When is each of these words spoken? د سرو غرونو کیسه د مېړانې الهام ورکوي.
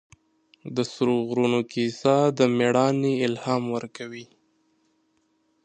د 0.75 0.77
سرو 0.91 1.15
غرونو 1.27 1.59
کیسه 1.73 2.15
د 2.37 2.39
مېړانې 2.57 3.13
الهام 3.27 3.63
ورکوي. 3.75 4.25